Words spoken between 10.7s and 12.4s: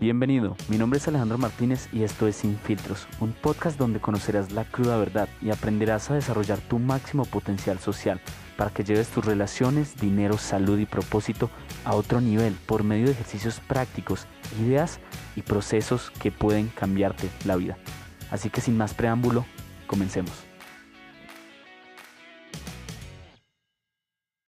y propósito a otro